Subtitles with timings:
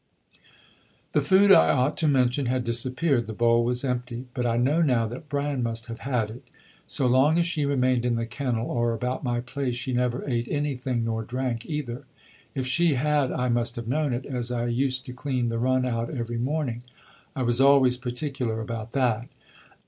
[1.11, 4.25] "The food, I ought to mention, had disappeared: the bowl was empty.
[4.33, 6.43] But I know now that Bran must have had it.
[6.87, 10.47] So long as she remained in the kennel or about my place she never ate
[10.49, 12.05] anything, nor drank either.
[12.55, 15.85] If she had I must have known it, as I used to clean the run
[15.85, 16.81] out every morning.
[17.35, 19.27] I was always particular about that.